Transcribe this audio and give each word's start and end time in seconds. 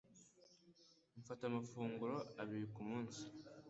Mfata 1.19 1.43
amafunguro 1.47 2.15
abiri 2.41 2.65
ku 2.73 2.81
munsi. 2.89 3.21